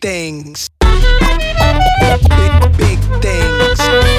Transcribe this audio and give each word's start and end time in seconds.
things. 0.00 0.68
Big, 0.80 2.76
big 2.78 2.98
things. 3.20 4.09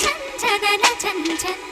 छञ्छदन 0.00 0.84
छञ्छन् 1.02 1.71